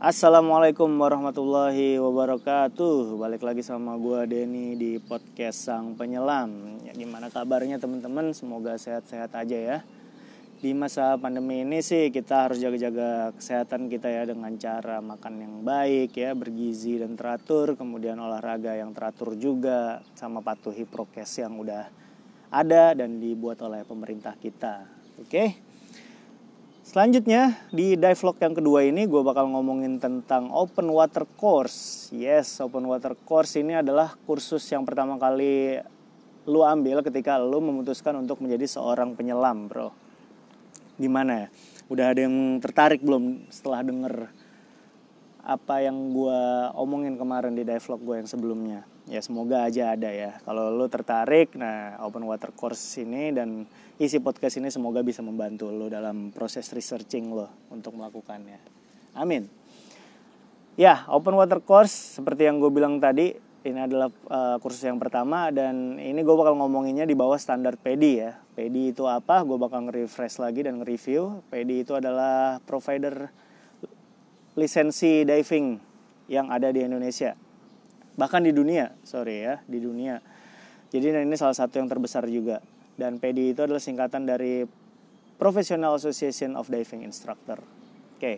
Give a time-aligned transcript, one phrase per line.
[0.00, 3.20] Assalamualaikum warahmatullahi wabarakatuh.
[3.20, 6.80] Balik lagi sama gue Denny di podcast Sang Penyelam.
[6.88, 8.32] Ya, Gimana kabarnya teman-teman?
[8.32, 9.78] Semoga sehat-sehat aja ya.
[10.64, 15.54] Di masa pandemi ini sih kita harus jaga-jaga kesehatan kita ya Dengan cara makan yang
[15.68, 21.88] baik ya Bergizi dan teratur Kemudian olahraga yang teratur juga Sama patuhi prokes yang udah
[22.48, 24.88] ada Dan dibuat oleh pemerintah kita.
[25.20, 25.28] Oke?
[25.28, 25.69] okay?
[26.90, 32.10] Selanjutnya di dive vlog yang kedua ini gue bakal ngomongin tentang open water course.
[32.10, 35.78] Yes, open water course ini adalah kursus yang pertama kali
[36.50, 39.94] lu ambil ketika lu memutuskan untuk menjadi seorang penyelam, bro.
[40.98, 41.48] Gimana ya?
[41.86, 44.26] Udah ada yang tertarik belum setelah denger
[45.46, 46.42] apa yang gue
[46.74, 48.89] omongin kemarin di dive vlog gue yang sebelumnya?
[49.08, 50.36] Ya semoga aja ada ya.
[50.44, 53.64] Kalau lu tertarik, nah open water course ini dan
[53.96, 58.60] isi podcast ini semoga bisa membantu lo dalam proses researching lo untuk melakukannya.
[59.16, 59.48] Amin.
[60.78, 65.52] Ya, open water course seperti yang gue bilang tadi, ini adalah uh, kursus yang pertama
[65.52, 68.32] dan ini gue bakal ngomonginnya di bawah standar PEDI ya.
[68.56, 69.44] PEDI itu apa?
[69.44, 71.44] Gue bakal nge-refresh lagi dan nge-review.
[71.52, 73.28] PEDI itu adalah provider
[74.56, 75.76] lisensi diving
[76.32, 77.36] yang ada di Indonesia.
[78.20, 80.20] Bahkan di dunia, sorry ya, di dunia.
[80.92, 82.60] Jadi ini salah satu yang terbesar juga
[83.00, 84.68] dan PD itu adalah singkatan dari
[85.40, 87.64] Professional Association of Diving Instructor.
[87.64, 88.36] Oke, okay.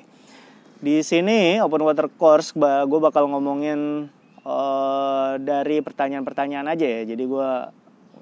[0.79, 4.07] di sini Open Water Course gue bakal ngomongin
[4.47, 7.03] uh, dari pertanyaan-pertanyaan aja ya.
[7.03, 7.51] Jadi gue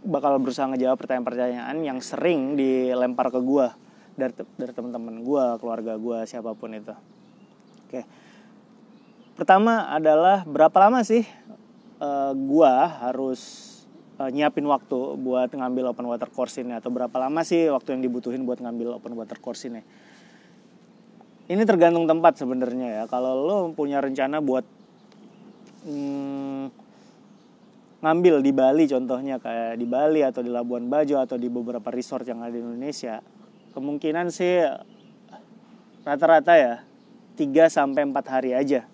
[0.09, 3.69] bakal berusaha ngejawab pertanyaan-pertanyaan yang sering dilempar ke gue
[4.17, 6.97] dari dari teman-teman gue, keluarga gue, siapa pun itu.
[7.85, 8.01] Oke.
[8.01, 8.05] Okay.
[9.37, 11.25] Pertama adalah berapa lama sih
[12.01, 13.41] uh, gue harus
[14.17, 18.03] uh, nyiapin waktu buat ngambil open water course ini atau berapa lama sih waktu yang
[18.03, 19.85] dibutuhin buat ngambil open water course ini?
[21.51, 23.05] Ini tergantung tempat sebenarnya ya.
[23.11, 24.63] Kalau lo punya rencana buat
[25.83, 26.71] hmm,
[28.01, 32.25] ngambil di Bali contohnya kayak di Bali atau di Labuan Bajo atau di beberapa resort
[32.25, 33.19] yang ada di Indonesia,
[33.75, 34.63] kemungkinan sih
[36.07, 36.75] rata-rata ya
[37.37, 38.90] 3 sampai 4 hari aja.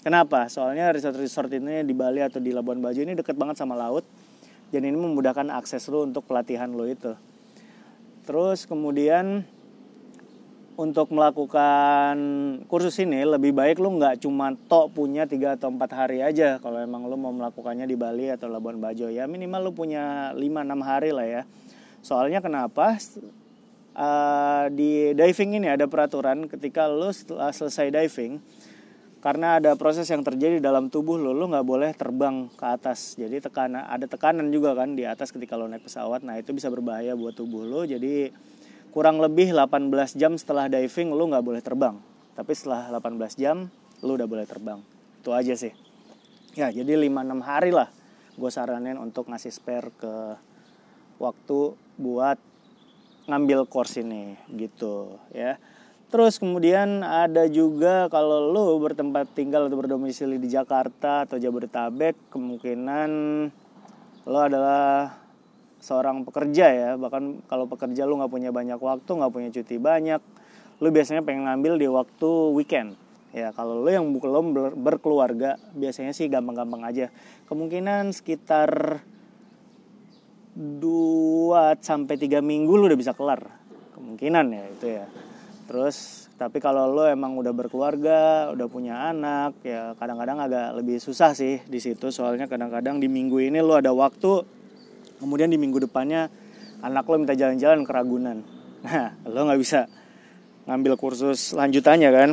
[0.00, 0.48] Kenapa?
[0.48, 4.08] Soalnya resort-resort ini di Bali atau di Labuan Bajo ini deket banget sama laut
[4.72, 7.12] dan ini memudahkan akses lo untuk pelatihan lo itu.
[8.24, 9.44] Terus kemudian
[10.80, 12.16] untuk melakukan
[12.64, 16.80] kursus ini lebih baik lo nggak cuma tok punya 3 atau 4 hari aja kalau
[16.80, 19.28] emang lo mau melakukannya di Bali atau Labuan Bajo ya.
[19.28, 21.42] Minimal lo punya 5-6 hari lah ya.
[22.00, 22.96] Soalnya kenapa?
[23.90, 28.40] Uh, di diving ini ada peraturan ketika lo setelah selesai diving
[29.20, 33.20] karena ada proses yang terjadi dalam tubuh lo lo nggak boleh terbang ke atas.
[33.20, 36.24] Jadi tekanan ada tekanan juga kan di atas ketika lo naik pesawat.
[36.24, 37.84] Nah itu bisa berbahaya buat tubuh lo.
[37.84, 38.32] Jadi
[38.90, 42.00] kurang lebih 18 jam setelah diving lo nggak boleh terbang.
[42.32, 43.68] Tapi setelah 18 jam
[44.00, 44.80] lo udah boleh terbang.
[45.20, 45.76] Itu aja sih.
[46.56, 47.92] Ya jadi 5-6 hari lah
[48.40, 50.14] gue saranin untuk ngasih spare ke
[51.20, 52.40] waktu buat
[53.28, 55.60] ngambil course ini gitu ya
[56.10, 63.10] Terus kemudian ada juga kalau lo bertempat tinggal atau berdomisili di Jakarta atau Jabodetabek, kemungkinan
[64.26, 65.14] lo adalah
[65.78, 66.90] seorang pekerja ya.
[66.98, 70.18] Bahkan kalau pekerja lo nggak punya banyak waktu, nggak punya cuti banyak,
[70.82, 72.98] lo biasanya pengen ngambil di waktu weekend.
[73.30, 74.50] Ya kalau lo yang belum
[74.82, 77.14] berkeluarga, biasanya sih gampang-gampang aja.
[77.46, 78.98] Kemungkinan sekitar
[80.58, 83.46] 2 sampai 3 minggu lo udah bisa kelar.
[83.94, 85.06] Kemungkinan ya itu ya
[85.70, 91.36] terus tapi kalau lo emang udah berkeluarga udah punya anak ya kadang-kadang agak lebih susah
[91.36, 92.08] sih di situ.
[92.08, 94.42] Soalnya kadang-kadang di minggu ini lo ada waktu
[95.22, 96.32] kemudian di minggu depannya
[96.80, 98.38] anak lo minta jalan-jalan ke Ragunan.
[98.80, 99.84] Nah lo nggak bisa
[100.64, 102.30] ngambil kursus lanjutannya kan?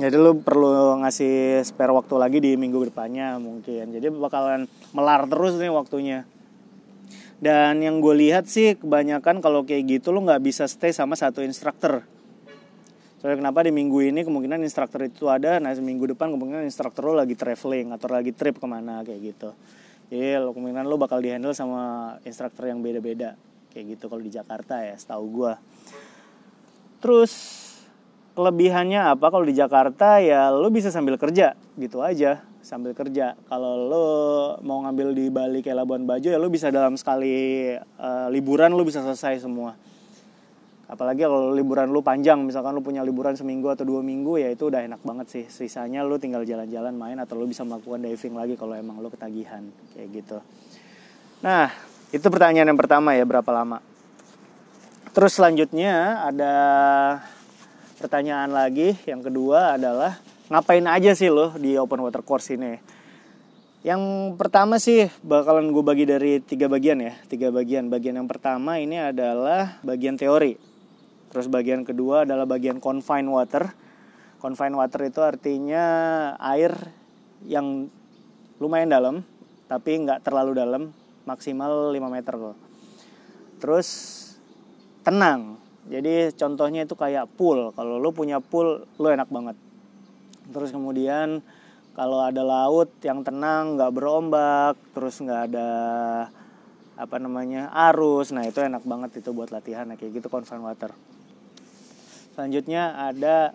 [0.00, 3.92] Jadi lo perlu ngasih spare waktu lagi di minggu depannya mungkin.
[3.92, 4.64] Jadi bakalan
[4.96, 6.24] melar terus nih waktunya.
[7.44, 11.44] Dan yang gue lihat sih kebanyakan kalau kayak gitu lo nggak bisa stay sama satu
[11.44, 12.08] instruktur
[13.24, 17.16] Soalnya kenapa di minggu ini kemungkinan instruktur itu ada, nah minggu depan kemungkinan instruktur lo
[17.16, 19.56] lagi traveling atau lagi trip ke mana kayak gitu.
[20.12, 23.32] Jadi lo kemungkinan lo bakal dihandle sama instruktur yang beda-beda
[23.72, 25.52] kayak gitu kalau di Jakarta ya, setahu gue.
[27.00, 27.32] Terus
[28.36, 33.88] kelebihannya apa kalau di Jakarta ya lo bisa sambil kerja gitu aja sambil kerja kalau
[33.88, 34.08] lo
[34.60, 38.84] mau ngambil di Bali kayak Labuan Bajo ya lo bisa dalam sekali uh, liburan lo
[38.84, 39.78] bisa selesai semua
[40.94, 44.70] apalagi kalau liburan lu panjang misalkan lu punya liburan seminggu atau dua minggu ya itu
[44.70, 45.44] udah enak banget sih.
[45.50, 49.66] Sisanya lu tinggal jalan-jalan main atau lu bisa melakukan diving lagi kalau emang lu ketagihan
[49.98, 50.38] kayak gitu.
[51.42, 51.74] Nah
[52.14, 53.82] itu pertanyaan yang pertama ya berapa lama?
[55.10, 56.54] Terus selanjutnya ada
[57.98, 62.78] pertanyaan lagi yang kedua adalah ngapain aja sih lo di open water course ini?
[63.82, 64.00] Yang
[64.38, 67.90] pertama sih bakalan gue bagi dari tiga bagian ya tiga bagian.
[67.90, 70.73] Bagian yang pertama ini adalah bagian teori
[71.34, 73.74] terus bagian kedua adalah bagian confined water.
[74.38, 75.84] Confined water itu artinya
[76.38, 76.70] air
[77.42, 77.90] yang
[78.62, 79.16] lumayan dalam
[79.66, 80.94] tapi nggak terlalu dalam
[81.26, 82.34] maksimal 5 meter.
[82.38, 82.56] Kok
[83.58, 83.88] terus
[85.02, 85.58] tenang.
[85.90, 87.74] Jadi contohnya itu kayak pool.
[87.74, 89.58] Kalau lo punya pool lo enak banget.
[90.54, 91.42] Terus kemudian
[91.94, 95.70] kalau ada laut yang tenang nggak berombak terus nggak ada
[96.94, 100.90] apa namanya arus nah itu enak banget itu buat latihan kayak gitu confined water
[102.34, 103.54] selanjutnya ada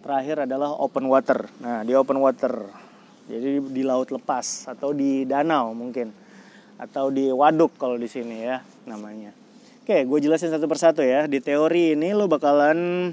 [0.00, 2.86] terakhir adalah open water nah di open water
[3.26, 6.14] jadi di laut lepas atau di danau mungkin
[6.76, 9.32] atau di waduk kalau di sini ya namanya.
[9.82, 11.26] Oke, gue jelasin satu persatu ya.
[11.26, 13.10] Di teori ini lo bakalan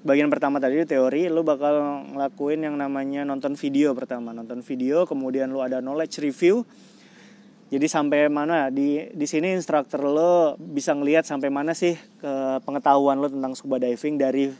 [0.00, 5.04] bagian pertama tadi di teori lo bakal ngelakuin yang namanya nonton video pertama, nonton video,
[5.04, 6.64] kemudian lo ada knowledge review.
[7.70, 12.32] Jadi sampai mana di di sini instruktur lo bisa ngelihat sampai mana sih ke
[12.66, 14.50] pengetahuan lo tentang scuba diving dari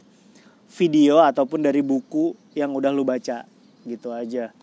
[0.71, 3.43] video ataupun dari buku yang udah lo baca
[3.83, 4.55] gitu aja.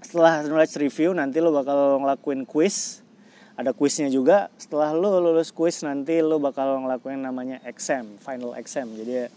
[0.00, 3.04] Setelah knowledge review nanti lo bakal ngelakuin quiz.
[3.52, 4.48] Ada kuisnya juga.
[4.56, 8.88] Setelah lo lulus kuis nanti lo bakal ngelakuin namanya exam final exam.
[8.96, 9.28] Jadi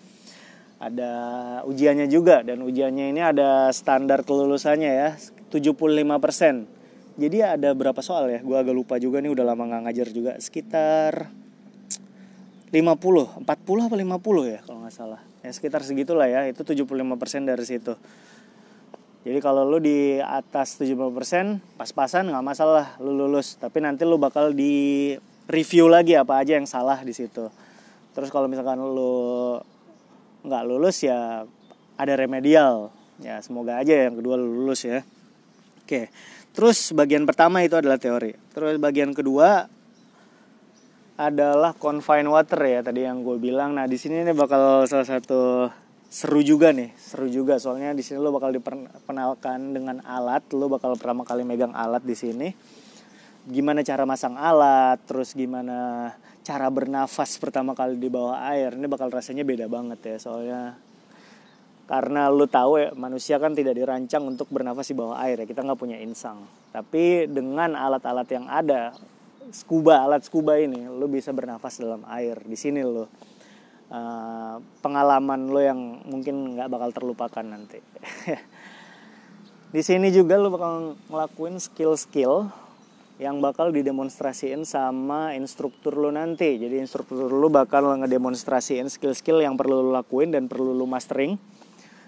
[0.80, 1.12] ada
[1.68, 2.40] ujiannya juga.
[2.40, 5.10] Dan ujiannya ini ada standar kelulusannya ya
[5.52, 6.75] 75%
[7.16, 10.32] jadi ada berapa soal ya gue agak lupa juga nih udah lama nggak ngajar juga
[10.40, 11.32] sekitar
[12.72, 16.92] 50 40 apa 50 ya kalau nggak salah ya sekitar segitulah ya itu 75%
[17.48, 17.96] dari situ
[19.26, 21.02] jadi kalau lu di atas 70%
[21.82, 23.58] pas-pasan nggak masalah lu lulus.
[23.58, 25.18] Tapi nanti lu bakal di
[25.50, 27.50] review lagi apa aja yang salah di situ.
[28.14, 29.58] Terus kalau misalkan lu
[30.46, 31.42] nggak lulus ya
[31.98, 32.94] ada remedial.
[33.18, 35.02] Ya semoga aja yang kedua lu lulus ya.
[35.82, 36.14] Oke.
[36.56, 38.32] Terus bagian pertama itu adalah teori.
[38.56, 39.68] Terus bagian kedua
[41.16, 43.76] adalah confined water ya tadi yang gue bilang.
[43.76, 45.68] Nah di sini ini bakal salah satu
[46.16, 50.96] seru juga nih seru juga soalnya di sini lo bakal diperkenalkan dengan alat lo bakal
[50.96, 52.56] pertama kali megang alat di sini
[53.44, 56.10] gimana cara masang alat terus gimana
[56.46, 60.80] cara bernafas pertama kali di bawah air ini bakal rasanya beda banget ya soalnya
[61.86, 65.62] karena lo tahu ya manusia kan tidak dirancang untuk bernafas di bawah air ya kita
[65.62, 66.42] nggak punya insang
[66.74, 68.94] tapi dengan alat-alat yang ada
[69.54, 73.06] scuba alat scuba ini lo bisa bernafas dalam air di sini lo
[73.92, 77.80] uh, pengalaman lo yang mungkin nggak bakal terlupakan nanti.
[79.76, 82.50] di sini juga lo bakal ngelakuin skill-skill
[83.16, 86.60] yang bakal didemonstrasiin sama instruktur lo nanti.
[86.60, 91.38] Jadi instruktur lo bakal ngedemonstrasiin skill-skill yang perlu lo lakuin dan perlu lo mastering.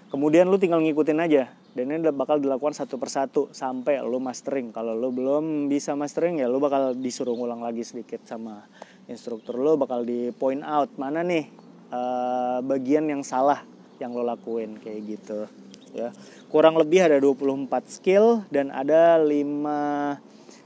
[0.08, 1.52] Kemudian lo tinggal ngikutin aja.
[1.76, 4.72] Dan ini bakal dilakukan satu persatu sampai lo mastering.
[4.72, 8.64] Kalau lo belum bisa mastering ya lo bakal disuruh ngulang lagi sedikit sama
[9.06, 11.46] instruktur lo bakal di point out mana nih
[11.92, 13.62] uh, bagian yang salah
[14.00, 15.44] yang lo lakuin kayak gitu.
[15.92, 16.10] Ya.
[16.48, 19.28] Kurang lebih ada 24 skill dan ada 5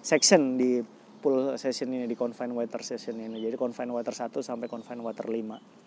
[0.06, 0.86] section di
[1.18, 3.42] pool session ini di confined water session ini.
[3.42, 5.82] Jadi confined water 1 sampai confined water 5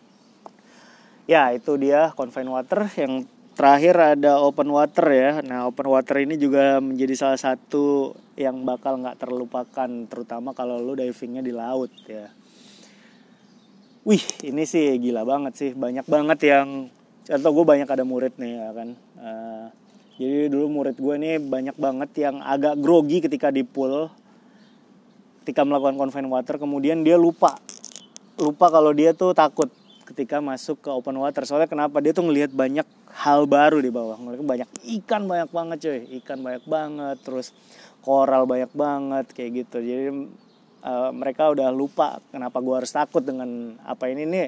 [1.25, 2.87] ya itu dia confined water.
[2.93, 5.31] Yang terakhir ada open water ya.
[5.41, 10.93] Nah open water ini juga menjadi salah satu yang bakal nggak terlupakan terutama kalau lo
[10.93, 12.27] divingnya di laut ya.
[14.05, 15.71] Wih ini sih gila banget sih.
[15.71, 16.91] Banyak banget yang
[17.25, 18.89] atau gue banyak ada murid nih ya kan.
[19.17, 19.65] Uh,
[20.19, 24.12] jadi dulu murid gue nih banyak banget yang agak grogi ketika di pool
[25.41, 26.59] ketika melakukan confined water.
[26.59, 27.57] Kemudian dia lupa
[28.35, 29.71] lupa kalau dia tuh takut
[30.05, 31.47] ketika masuk ke open water.
[31.47, 31.97] Soalnya kenapa?
[32.03, 32.85] Dia tuh ngelihat banyak
[33.15, 34.19] hal baru di bawah.
[34.19, 34.69] Ngelihat banyak
[35.00, 36.00] ikan banyak banget cuy.
[36.19, 37.55] Ikan banyak banget terus
[38.03, 39.77] koral banyak banget kayak gitu.
[39.79, 40.05] Jadi
[40.84, 44.48] uh, mereka udah lupa kenapa gue harus takut dengan apa ini nih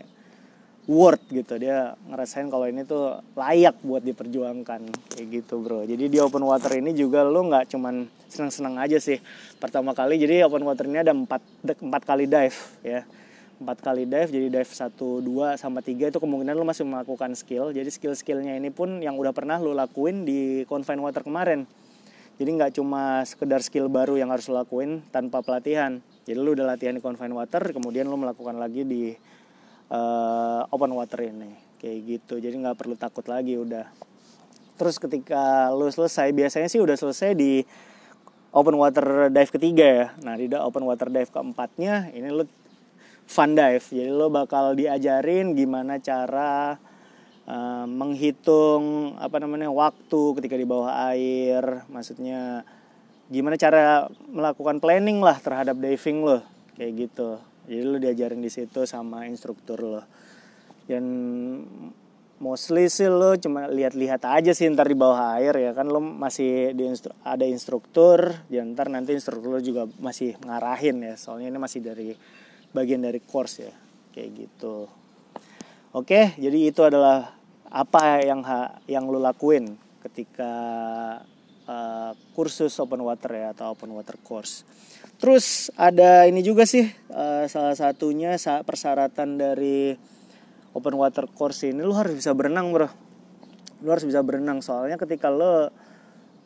[0.87, 1.55] worth gitu.
[1.59, 4.81] Dia ngerasain kalau ini tuh layak buat diperjuangkan
[5.15, 5.87] kayak gitu bro.
[5.87, 9.19] Jadi di open water ini juga lo nggak cuman seneng-seneng aja sih.
[9.57, 13.07] Pertama kali jadi open water ini ada empat empat kali dive ya
[13.57, 17.73] empat kali dive jadi dive satu dua sama tiga itu kemungkinan lo masih melakukan skill.
[17.73, 21.65] Jadi skill skillnya ini pun yang udah pernah lo lakuin di confined water kemarin.
[22.37, 25.97] Jadi nggak cuma sekedar skill baru yang harus lo lakuin tanpa pelatihan.
[26.29, 29.17] Jadi lu udah latihan di confined water kemudian lu melakukan lagi di
[29.89, 31.57] uh, open water ini.
[31.81, 32.37] Kayak gitu.
[32.37, 33.89] Jadi nggak perlu takut lagi udah.
[34.77, 37.65] Terus ketika lu selesai biasanya sih udah selesai di
[38.53, 40.07] open water dive ketiga ya.
[40.21, 42.45] Nah di open water dive keempatnya ini lu
[43.27, 43.83] fun dive.
[43.83, 46.79] Jadi lo bakal diajarin gimana cara
[47.45, 51.83] uh, menghitung apa namanya waktu ketika di bawah air.
[51.91, 52.63] Maksudnya
[53.27, 56.39] gimana cara melakukan planning lah terhadap diving lo.
[56.79, 57.29] Kayak gitu.
[57.67, 60.01] Jadi lo diajarin di situ sama instruktur lo.
[60.87, 61.03] Dan
[62.39, 65.91] mostly sih lo cuma lihat-lihat aja sih ntar di bawah air ya kan?
[65.91, 71.15] Lo masih di instru ada instruktur dan ntar nanti instruktur lo juga masih ngarahin ya.
[71.19, 72.15] Soalnya ini masih dari
[72.77, 73.73] bagian dari course ya.
[74.13, 74.85] Kayak gitu.
[75.97, 77.33] Oke jadi itu adalah
[77.67, 80.53] apa yang ha yang lo lakuin ketika
[81.67, 84.63] uh, kursus open water ya atau open water course.
[85.17, 89.97] Terus ada ini juga sih uh, salah satunya persyaratan dari
[90.77, 91.83] open water course ini.
[91.83, 92.87] Lu harus bisa berenang bro.
[93.83, 94.63] Lu harus bisa berenang.
[94.63, 95.73] Soalnya ketika lo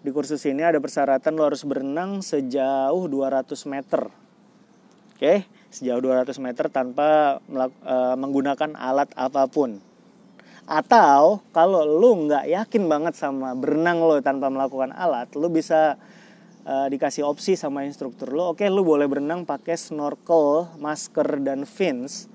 [0.01, 4.01] di kursus ini ada persyaratan lo harus berenang sejauh 200 meter.
[4.07, 5.19] Oke?
[5.19, 5.37] okay?
[5.71, 9.79] Sejauh 200 meter tanpa uh, menggunakan alat apa pun
[10.67, 15.97] atau kalau lu nggak yakin banget sama berenang lo tanpa melakukan alat lu bisa
[16.67, 21.65] uh, dikasih opsi sama instruktur lo oke okay, lu boleh berenang pakai snorkel masker dan
[21.65, 22.29] fins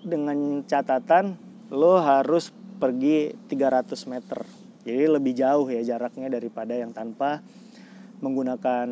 [0.00, 1.36] dengan catatan
[1.70, 2.50] lo harus
[2.80, 4.40] pergi 300 meter.
[4.82, 7.44] Jadi lebih jauh ya jaraknya daripada yang tanpa
[8.24, 8.88] menggunakan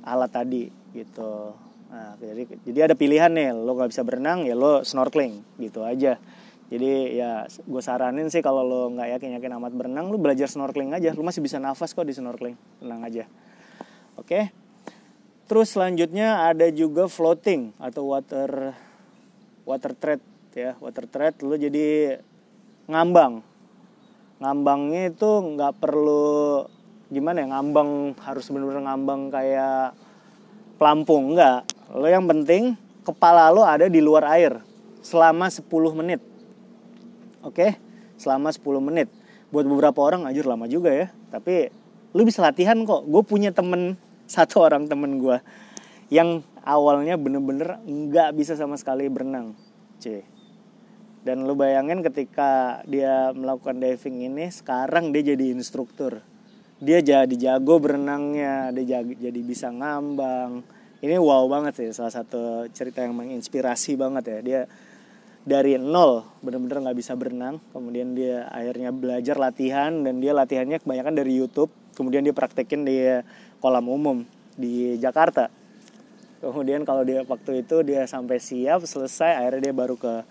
[0.00, 1.52] alat tadi gitu.
[1.90, 6.22] Nah, jadi jadi ada pilihan nih, lo gak bisa berenang ya lo snorkeling gitu aja.
[6.70, 10.94] Jadi ya gue saranin sih kalau lo nggak yakin yakin amat berenang, lo belajar snorkeling
[10.94, 11.10] aja.
[11.18, 13.26] Lo masih bisa nafas kok di snorkeling, tenang aja.
[14.14, 14.54] Oke.
[15.50, 18.70] Terus selanjutnya ada juga floating atau water
[19.66, 20.22] water tread
[20.54, 22.18] ya water tread lu jadi
[22.90, 23.42] ngambang
[24.42, 26.66] ngambangnya itu nggak perlu
[27.06, 29.94] gimana ya ngambang harus benar-benar ngambang kayak
[30.74, 34.62] pelampung enggak lo yang penting kepala lo ada di luar air
[35.00, 35.66] selama 10
[35.96, 36.20] menit.
[37.42, 37.76] Oke?
[38.20, 39.08] Selama 10 menit.
[39.50, 41.06] Buat beberapa orang ajur lama juga ya.
[41.32, 41.72] Tapi
[42.14, 43.02] lu bisa latihan kok.
[43.08, 43.96] Gue punya temen
[44.34, 45.42] satu orang temen gue
[46.10, 49.54] yang awalnya bener-bener nggak bisa sama sekali berenang
[50.02, 50.26] c
[51.20, 56.24] dan lu bayangin ketika dia melakukan diving ini sekarang dia jadi instruktur.
[56.80, 60.64] Dia jadi jago berenangnya dia jadi bisa ngambang
[61.00, 64.38] ini wow banget sih salah satu cerita yang menginspirasi banget ya.
[64.40, 64.60] Dia
[65.40, 71.16] dari nol bener-bener nggak bisa berenang kemudian dia akhirnya belajar latihan dan dia latihannya kebanyakan
[71.16, 73.00] dari YouTube kemudian dia praktekin di
[73.60, 75.48] kolam umum di Jakarta.
[76.40, 80.24] Kemudian kalau dia waktu itu dia sampai siap selesai akhirnya dia baru ke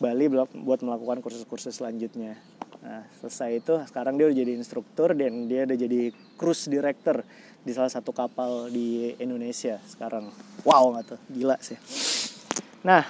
[0.00, 2.36] Bali buat melakukan kursus-kursus selanjutnya.
[2.84, 7.24] Nah, selesai itu sekarang dia udah jadi instruktur dan dia udah jadi cruise director
[7.64, 10.28] di salah satu kapal di Indonesia sekarang.
[10.62, 11.80] Wow nggak tuh, gila sih.
[12.84, 13.08] Nah,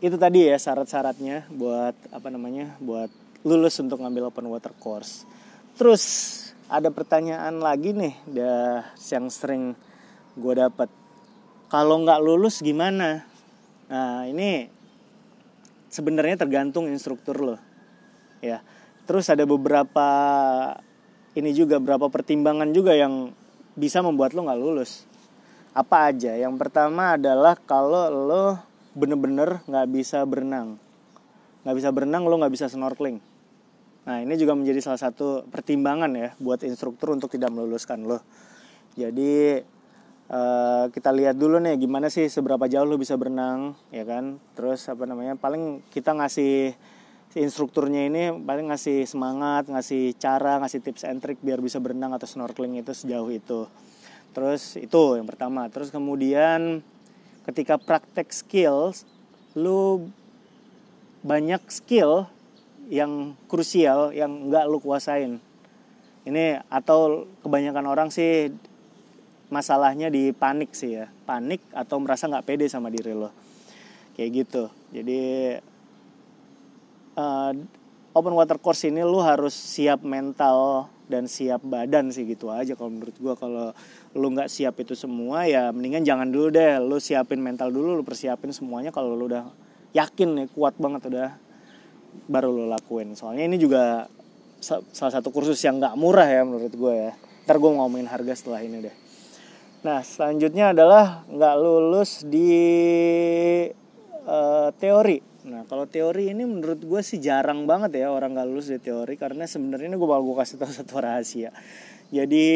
[0.00, 3.12] itu tadi ya syarat-syaratnya buat apa namanya, buat
[3.44, 5.28] lulus untuk ngambil open water course.
[5.76, 6.02] Terus
[6.66, 9.76] ada pertanyaan lagi nih, dah yang sering
[10.34, 10.88] gue dapat.
[11.70, 13.22] Kalau nggak lulus gimana?
[13.86, 14.80] Nah ini
[15.90, 17.56] sebenarnya tergantung instruktur lo
[18.38, 18.62] ya
[19.04, 20.08] terus ada beberapa
[21.40, 23.32] ini juga beberapa pertimbangan juga yang
[23.74, 25.08] bisa membuat lo nggak lulus.
[25.72, 26.36] Apa aja?
[26.36, 28.44] Yang pertama adalah kalau lo
[28.92, 30.76] bener-bener nggak bisa berenang.
[31.64, 33.18] Nggak bisa berenang lo nggak bisa snorkeling.
[34.04, 38.20] Nah ini juga menjadi salah satu pertimbangan ya buat instruktur untuk tidak meluluskan lo.
[38.94, 39.64] Jadi
[40.30, 44.38] Uh, kita lihat dulu nih gimana sih seberapa jauh lo bisa berenang ya kan?
[44.54, 45.34] Terus apa namanya?
[45.34, 46.78] Paling kita ngasih
[47.30, 52.10] si instrukturnya ini paling ngasih semangat ngasih cara ngasih tips and trick biar bisa berenang
[52.10, 53.70] atau snorkeling itu sejauh itu.
[54.34, 55.70] Terus itu yang pertama.
[55.70, 56.82] Terus kemudian
[57.46, 59.06] ketika praktek skills
[59.54, 60.10] lu
[61.22, 62.26] banyak skill
[62.90, 65.38] yang krusial yang nggak lu kuasain.
[66.26, 68.50] Ini atau kebanyakan orang sih
[69.54, 71.06] masalahnya di panik sih ya.
[71.30, 73.30] Panik atau merasa nggak pede sama diri lo.
[74.18, 74.64] Kayak gitu.
[74.90, 75.20] Jadi
[77.20, 77.52] uh,
[78.16, 82.94] open water course ini lo harus siap mental dan siap badan sih gitu aja kalau
[82.94, 83.74] menurut gue kalau
[84.14, 86.78] lo nggak siap itu semua ya mendingan jangan dulu deh.
[86.80, 89.44] Lo siapin mental dulu lo persiapin semuanya kalau lo udah
[89.92, 91.34] yakin nih kuat banget udah
[92.30, 93.18] baru lo lakuin.
[93.18, 94.06] Soalnya ini juga
[94.62, 97.12] salah satu kursus yang nggak murah ya menurut gue ya.
[97.44, 98.96] Ntar gue ngomongin harga setelah ini deh.
[99.80, 102.52] Nah, selanjutnya adalah nggak lulus di
[104.28, 105.29] uh, teori.
[105.40, 109.16] Nah, kalau teori ini menurut gue sih jarang banget ya orang nggak lulus di teori
[109.16, 111.50] karena sebenarnya ini gue bakal gue kasih tahu satu rahasia.
[112.12, 112.46] Jadi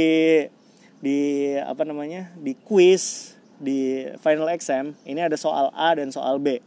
[1.01, 1.21] di
[1.61, 6.61] apa namanya di quiz di final exam ini ada soal A dan soal B.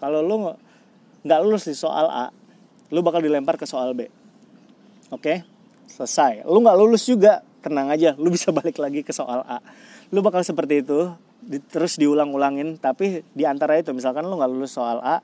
[0.00, 0.56] Kalau lo
[1.24, 2.28] nggak lulus di soal A,
[2.94, 4.06] lu bakal dilempar ke soal B
[5.10, 5.42] oke
[5.88, 9.58] selesai lu nggak lulus juga tenang aja lu bisa balik lagi ke soal A
[10.14, 11.10] lu bakal seperti itu
[11.44, 15.20] di, terus diulang-ulangin tapi di antara itu misalkan lu nggak lulus soal A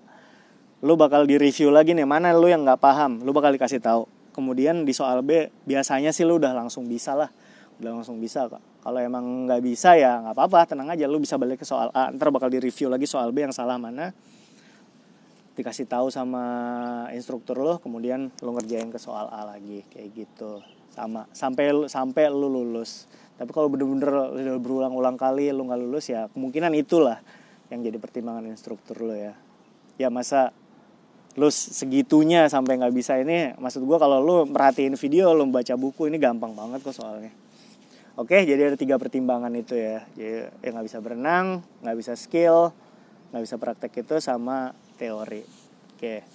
[0.81, 4.09] lu bakal di review lagi nih mana lu yang nggak paham lu bakal dikasih tahu.
[4.33, 7.29] Kemudian di soal B biasanya sih lu udah langsung bisa lah.
[7.81, 8.61] Udah langsung bisa kok.
[8.81, 12.09] Kalau emang nggak bisa ya nggak apa-apa tenang aja lu bisa balik ke soal A.
[12.09, 14.17] Ntar bakal di review lagi soal B yang salah mana.
[15.53, 16.41] Dikasih tahu sama
[17.13, 20.65] instruktur lo kemudian lo ngerjain ke soal A lagi kayak gitu.
[20.97, 23.05] Sama sampai sampai lu lulus.
[23.37, 27.21] Tapi kalau bener-bener berulang-ulang kali lu nggak lulus ya kemungkinan itulah
[27.69, 29.37] yang jadi pertimbangan instruktur lo ya.
[30.01, 30.57] Ya masa
[31.39, 33.21] lu segitunya sampai nggak bisa.
[33.21, 37.31] Ini maksud gue kalau lu merhatiin video lu baca buku ini gampang banget kok soalnya.
[38.19, 40.03] Oke jadi ada tiga pertimbangan itu ya.
[40.19, 42.75] Jadi ya nggak bisa berenang nggak bisa skill
[43.31, 45.47] nggak bisa praktek itu sama teori.
[45.95, 46.27] Oke.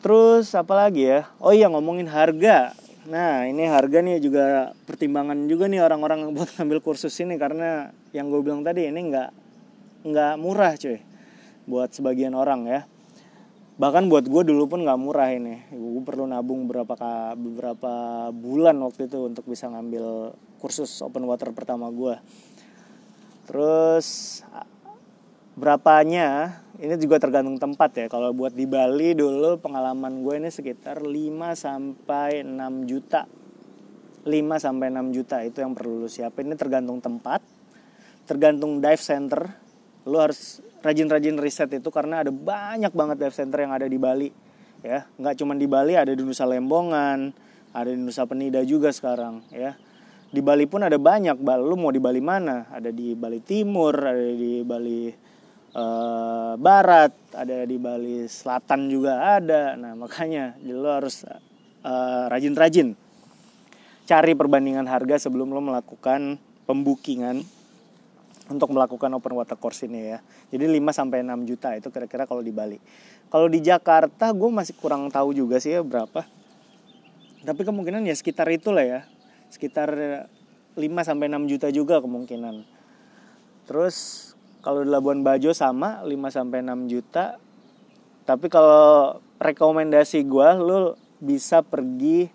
[0.00, 1.28] Terus apa lagi ya?
[1.40, 2.72] Oh iya ngomongin harga.
[3.04, 8.32] Nah ini harga nih juga pertimbangan juga nih orang-orang buat ngambil kursus ini karena yang
[8.32, 9.30] gue bilang tadi ini nggak
[10.08, 11.00] nggak murah cuy
[11.64, 12.80] buat sebagian orang ya
[13.74, 15.66] bahkan buat gue dulu pun nggak murah ini.
[15.74, 16.94] Gue perlu nabung beberapa
[17.34, 17.92] beberapa
[18.30, 22.16] bulan waktu itu untuk bisa ngambil kursus open water pertama gue
[23.44, 24.40] terus
[25.54, 28.06] berapanya ini juga tergantung tempat ya.
[28.10, 31.14] Kalau buat di Bali dulu pengalaman gue ini sekitar 5
[31.54, 33.30] sampai 6 juta.
[34.24, 36.50] 5 sampai 6 juta itu yang perlu lu siapin.
[36.50, 37.44] Ini tergantung tempat
[38.24, 39.52] tergantung dive center
[40.04, 44.28] lu harus rajin-rajin riset itu karena ada banyak banget dive center yang ada di Bali
[44.84, 45.08] ya.
[45.16, 47.32] Nggak cuma di Bali ada di Nusa Lembongan
[47.74, 49.74] ada di Nusa Penida juga sekarang ya.
[50.34, 52.68] Di Bali pun ada banyak lu mau di Bali mana?
[52.68, 55.08] Ada di Bali Timur ada di Bali
[55.74, 59.74] uh, barat, ada di Bali Selatan juga ada.
[59.74, 61.24] Nah makanya lo harus
[61.84, 62.98] uh, rajin-rajin
[64.04, 66.36] cari perbandingan harga sebelum lo melakukan
[66.68, 67.40] pembukingan
[68.48, 70.18] untuk melakukan open water course ini ya.
[70.52, 72.76] Jadi 5 sampai 6 juta itu kira-kira kalau di Bali.
[73.32, 76.28] Kalau di Jakarta gue masih kurang tahu juga sih ya berapa.
[77.44, 79.00] Tapi kemungkinan ya sekitar itulah ya.
[79.48, 79.92] Sekitar
[80.76, 82.64] 5 sampai 6 juta juga kemungkinan.
[83.64, 83.96] Terus
[84.60, 87.40] kalau di Labuan Bajo sama 5 sampai 6 juta.
[88.24, 92.28] Tapi kalau rekomendasi gue lu bisa pergi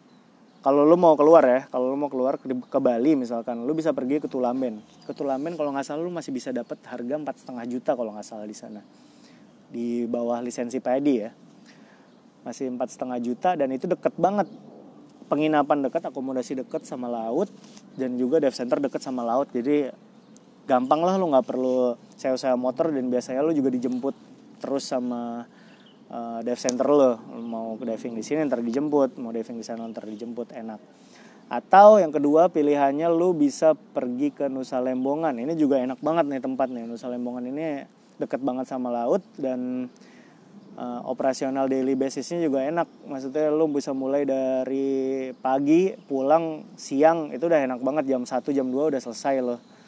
[0.69, 4.21] kalau lu mau keluar ya, kalau lu mau keluar ke, Bali misalkan, lu bisa pergi
[4.21, 4.86] ke Tulamben.
[5.01, 8.21] Ke Tulamben kalau nggak salah lu masih bisa dapat harga empat setengah juta kalau nggak
[8.21, 8.86] salah di sana.
[9.73, 11.34] Di bawah lisensi PAD ya.
[12.45, 14.45] Masih empat setengah juta dan itu deket banget.
[15.25, 17.49] Penginapan dekat, akomodasi dekat sama laut
[17.97, 19.49] dan juga dive center dekat sama laut.
[19.49, 19.89] Jadi
[20.69, 24.13] gampang lah lu nggak perlu sewa-sewa motor dan biasanya lu juga dijemput
[24.62, 25.49] terus sama
[26.10, 27.12] uh, dive center lo.
[27.39, 29.17] Mau diving di sini ntar dijemput.
[29.22, 30.54] Mau diving di sana ntar dijemput.
[30.54, 30.82] Enak.
[31.50, 35.34] Atau yang kedua pilihannya lu bisa pergi ke Nusa Lembongan.
[35.38, 36.86] Ini juga enak banget nih tempatnya.
[36.86, 37.86] Nusa Lembongan ini
[38.22, 39.88] deket banget sama laut dan
[40.78, 42.86] uh, operasional daily basisnya juga enak.
[43.10, 47.34] Maksudnya lu bisa mulai dari pagi pulang siang.
[47.34, 48.13] Itu udah enak banget.
[48.13, 49.79] Jam 1 jam 2 udah selesai loh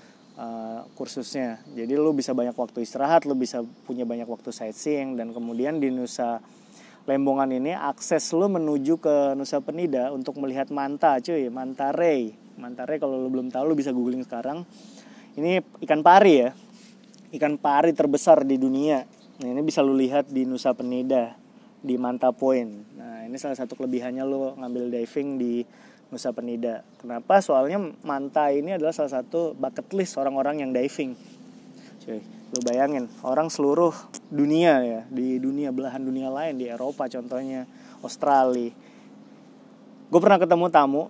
[0.41, 1.61] uh, kursusnya.
[1.77, 5.93] Jadi lu bisa banyak waktu istirahat, lu bisa punya banyak waktu sightseeing dan kemudian di
[5.93, 6.41] Nusa
[7.09, 12.37] Lembongan ini akses lu menuju ke Nusa Penida untuk melihat manta, cuy, manta ray.
[12.61, 14.61] Manta ray kalau lu belum tahu lu bisa googling sekarang.
[15.33, 16.53] Ini ikan pari ya.
[17.33, 19.01] Ikan pari terbesar di dunia.
[19.41, 21.33] Nah, ini bisa lu lihat di Nusa Penida
[21.81, 22.93] di Manta Point.
[22.93, 25.65] Nah, ini salah satu kelebihannya lu ngambil diving di
[26.11, 26.83] Nusa Penida.
[26.99, 27.39] Kenapa?
[27.39, 31.15] Soalnya Manta ini adalah salah satu bucket list orang-orang yang diving.
[32.03, 32.19] Cuy,
[32.51, 33.95] lu bayangin, orang seluruh
[34.27, 37.63] dunia ya, di dunia belahan dunia lain, di Eropa contohnya,
[38.03, 38.75] Australia.
[40.11, 41.03] Gue pernah ketemu tamu,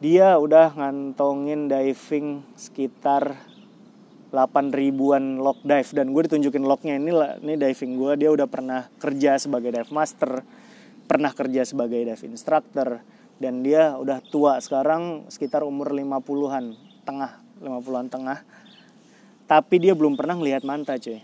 [0.00, 3.36] dia udah ngantongin diving sekitar
[4.32, 7.12] 8 ribuan lock dive dan gue ditunjukin locknya ini
[7.44, 10.44] ini diving gue dia udah pernah kerja sebagai dive master
[11.08, 13.00] pernah kerja sebagai dive instructor
[13.38, 14.58] dan dia udah tua.
[14.58, 16.74] Sekarang sekitar umur 50-an
[17.06, 18.38] tengah 50-an tengah.
[19.48, 21.22] Tapi dia belum pernah melihat manta cuy.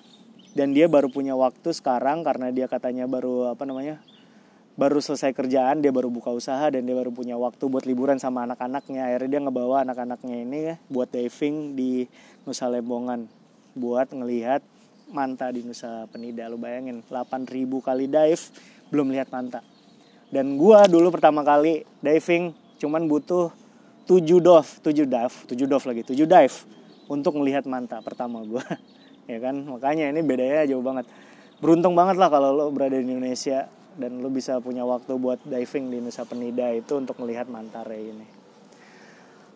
[0.54, 3.98] Dan dia baru punya waktu sekarang karena dia katanya baru apa namanya
[4.74, 8.46] baru selesai kerjaan dia baru buka usaha dan dia baru punya waktu buat liburan sama
[8.46, 9.10] anak-anaknya.
[9.10, 12.06] Akhirnya dia ngebawa anak-anaknya ini ya buat diving di
[12.46, 13.26] Nusa Lembongan
[13.74, 14.62] buat ngelihat
[15.10, 16.46] manta di Nusa Penida.
[16.46, 17.50] Lu bayangin 8000
[17.82, 18.44] kali dive
[18.94, 19.73] belum lihat manta
[20.34, 22.50] dan gue dulu pertama kali diving
[22.82, 23.54] cuman butuh
[24.10, 26.56] 7 dive, 7 dive, 7 dive lagi, 7 dive
[27.06, 28.60] untuk melihat manta pertama gue.
[29.32, 29.62] ya kan?
[29.62, 31.06] Makanya ini bedanya jauh banget.
[31.62, 35.88] Beruntung banget lah kalau lo berada di Indonesia dan lu bisa punya waktu buat diving
[35.88, 38.26] di Nusa Penida itu untuk melihat mantare ini.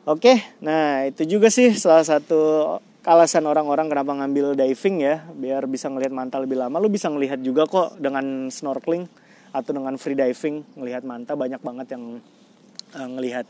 [0.08, 5.92] Oke, nah itu juga sih salah satu alasan orang-orang kenapa ngambil diving ya, biar bisa
[5.92, 6.80] ngelihat manta lebih lama.
[6.80, 9.04] Lu bisa ngelihat juga kok dengan snorkeling
[9.52, 12.20] atau dengan free diving ngelihat manta banyak banget yang
[12.94, 13.46] uh, ngelihat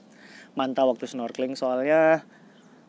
[0.55, 1.55] manta waktu snorkeling.
[1.55, 2.23] Soalnya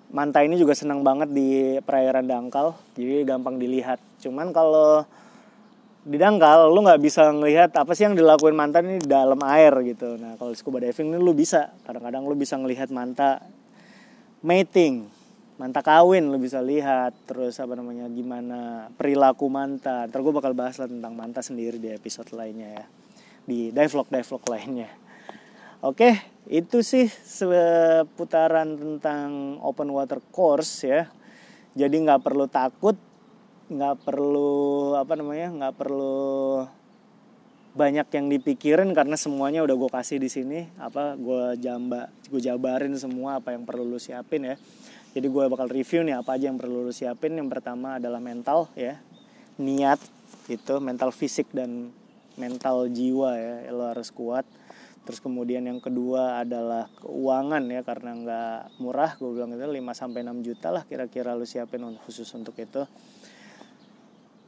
[0.10, 4.02] manta ini juga senang banget di perairan dangkal jadi gampang dilihat.
[4.22, 5.06] Cuman kalau
[6.00, 9.74] di dangkal lu nggak bisa ngelihat apa sih yang dilakuin manta ini di dalam air
[9.86, 10.18] gitu.
[10.18, 11.76] Nah kalau scuba diving ini lu bisa.
[11.86, 13.44] Kadang-kadang lu bisa ngelihat manta
[14.40, 15.19] mating
[15.60, 17.14] manta kawin lu bisa lihat.
[17.28, 20.08] Terus apa namanya gimana perilaku manta.
[20.08, 22.86] Ntar gue bakal bahas lah tentang manta sendiri di episode lainnya ya.
[23.44, 24.90] Di dive vlog dive vlog lainnya.
[25.84, 26.16] Oke
[26.50, 31.12] itu sih seputaran tentang open water course ya.
[31.76, 32.96] Jadi nggak perlu takut
[33.70, 36.66] nggak perlu apa namanya nggak perlu
[37.70, 40.72] banyak yang dipikirin karena semuanya udah gue kasih di sini.
[40.80, 44.58] Apa gue jamba gue jabarin semua apa yang perlu lu siapin ya
[45.10, 47.34] jadi gue bakal review nih apa aja yang perlu lu siapin.
[47.34, 49.02] Yang pertama adalah mental ya.
[49.58, 49.98] Niat
[50.46, 51.90] itu mental fisik dan
[52.38, 53.56] mental jiwa ya.
[53.74, 54.46] Lo harus kuat.
[55.10, 57.82] Terus kemudian yang kedua adalah keuangan ya.
[57.82, 62.30] Karena nggak murah gue bilang itu 5 sampai 6 juta lah kira-kira lu siapin khusus
[62.38, 62.86] untuk itu.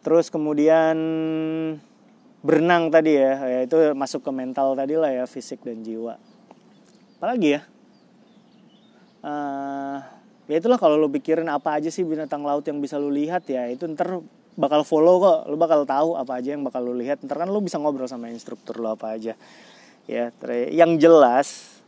[0.05, 0.97] Terus kemudian
[2.41, 5.25] berenang tadi ya, ya itu masuk ke mental tadi lah ya.
[5.25, 6.21] Fisik dan jiwa.
[7.17, 7.61] Apalagi ya?
[9.21, 10.20] Uh,
[10.51, 13.71] ya itulah kalau lu pikirin apa aja sih binatang laut yang bisa lu lihat ya
[13.71, 14.19] itu ntar
[14.59, 15.39] bakal follow kok.
[15.47, 17.23] Lu bakal tahu apa aja yang bakal lu lihat.
[17.23, 19.35] Ntar kan lu bisa ngobrol sama instruktur lu apa aja.
[20.09, 20.33] Ya
[20.67, 21.79] yang jelas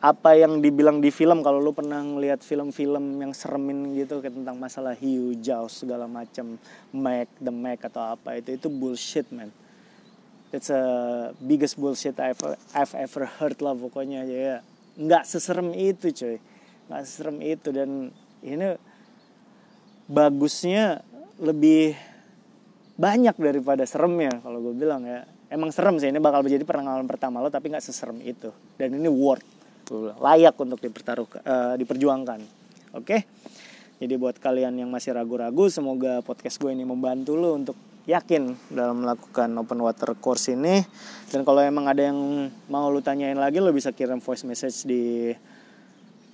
[0.00, 4.56] apa yang dibilang di film kalau lu pernah ngeliat film-film yang seremin gitu kayak tentang
[4.56, 6.56] masalah hiu jaws segala macam
[6.88, 9.52] Mac the Mac atau apa itu itu bullshit man.
[10.50, 10.82] It's a
[11.38, 12.40] biggest bullshit I've
[12.72, 14.64] I've ever heard lah pokoknya ya.
[14.96, 16.40] Nggak seserem itu coy
[16.90, 18.10] nggak seserem itu dan
[18.42, 18.74] ini
[20.10, 21.06] bagusnya
[21.38, 21.94] lebih
[22.98, 25.24] banyak daripada seremnya kalau gue bilang ya.
[25.50, 28.50] Emang serem sih ini bakal menjadi pengalaman pertama lo tapi nggak seserem itu.
[28.74, 29.46] Dan ini worth
[30.18, 32.40] layak untuk dipertaruh uh, diperjuangkan.
[32.94, 33.06] Oke?
[33.06, 33.20] Okay?
[34.00, 37.76] jadi buat kalian yang masih ragu-ragu semoga podcast gue ini membantu lo untuk
[38.08, 40.80] yakin dalam melakukan open water course ini.
[41.28, 45.30] Dan kalau emang ada yang mau lu tanyain lagi lo bisa kirim voice message di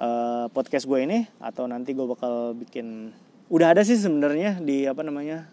[0.00, 3.12] uh, podcast gue ini atau nanti gue bakal bikin
[3.46, 5.46] udah ada sih sebenarnya di apa namanya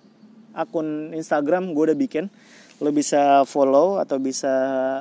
[0.54, 2.30] akun Instagram gue udah bikin.
[2.82, 4.50] Lo bisa follow atau bisa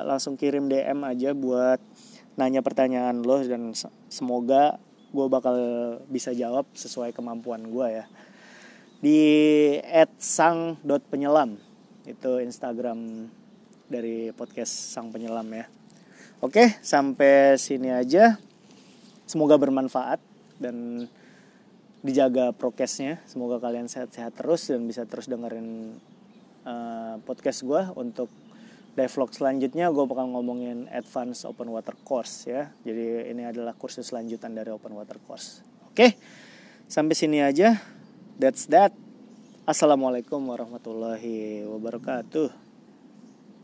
[0.05, 1.81] langsung kirim DM aja buat
[2.33, 3.73] nanya pertanyaan lo dan
[4.09, 4.81] semoga
[5.13, 5.55] gue bakal
[6.09, 8.05] bisa jawab sesuai kemampuan gue ya.
[9.03, 9.19] Di
[10.17, 11.59] @sang.penyelam
[12.07, 13.29] itu Instagram
[13.91, 15.65] dari podcast sang penyelam ya.
[16.43, 18.39] Oke sampai sini aja
[19.33, 20.21] semoga bermanfaat
[20.61, 21.09] dan
[22.05, 23.17] dijaga prokesnya.
[23.25, 25.97] Semoga kalian sehat-sehat terus dan bisa terus dengerin
[26.69, 28.29] uh, podcast gue untuk
[28.93, 32.69] dive vlog selanjutnya gue bakal ngomongin advance open water course ya.
[32.85, 35.65] Jadi ini adalah kursus lanjutan dari open water course.
[35.89, 36.13] Oke?
[36.85, 37.81] Sampai sini aja.
[38.37, 38.93] That's that.
[39.65, 42.62] Assalamualaikum warahmatullahi wabarakatuh